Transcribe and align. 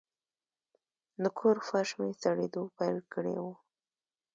د 1.21 1.23
کور 1.39 1.57
فرش 1.67 1.89
مې 1.99 2.09
سړېدو 2.21 2.63
پیل 2.77 2.97
کړی 3.13 3.35
و. 3.43 3.45